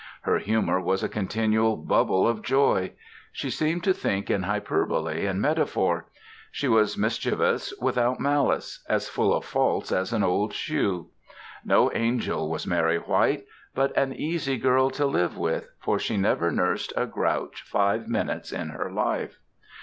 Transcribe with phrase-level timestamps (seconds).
[0.23, 2.93] Her humor was a continual bubble of joy.
[3.31, 6.07] She seemed to think in hyperbole and metaphor.
[6.51, 11.09] She was mischievous without malice, as full of faults as an old shoe.
[11.63, 13.45] No angel was Mary White,
[13.75, 18.51] but an easy girl to live with, for she never nursed a grouch five minutes
[18.51, 19.37] in her life.